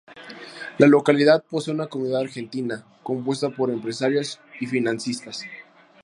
[0.79, 5.45] La localidad posee una comunidad argentina, compuesta por empresarios y financistas.